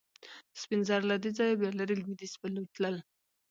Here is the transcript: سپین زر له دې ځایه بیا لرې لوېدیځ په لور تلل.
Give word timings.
سپین 0.61 0.81
زر 0.87 1.01
له 1.09 1.15
دې 1.23 1.31
ځایه 1.37 1.57
بیا 1.59 1.71
لرې 1.79 1.95
لوېدیځ 2.01 2.33
په 2.41 2.47
لور 2.53 2.67
تلل. 2.75 2.95